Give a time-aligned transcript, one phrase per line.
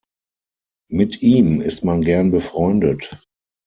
[0.89, 3.19] Mit ihm ist man gern befreundet.